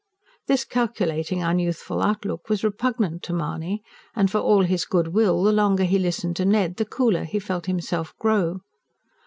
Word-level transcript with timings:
This 0.47 0.65
calculating, 0.65 1.43
unyouthful 1.43 2.01
outlook 2.01 2.49
was 2.49 2.63
repugnant 2.63 3.21
to 3.21 3.33
Mahony, 3.33 3.83
and 4.15 4.31
for 4.31 4.39
all 4.39 4.63
his 4.63 4.83
goodwill, 4.83 5.43
the 5.43 5.51
longer 5.51 5.83
he 5.83 5.99
listened 5.99 6.35
to 6.37 6.43
Ned, 6.45 6.77
the 6.77 6.85
cooler 6.85 7.23
he 7.23 7.37
felt 7.37 7.67
himself 7.67 8.17
grow. 8.17 8.61